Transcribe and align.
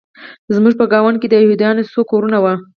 زموږ 0.53 0.73
په 0.77 0.85
ګاونډ 0.91 1.15
کې 1.21 1.27
د 1.29 1.33
یهودانو 1.43 1.87
څو 1.91 2.01
کورونه 2.11 2.37
وو 2.43 2.53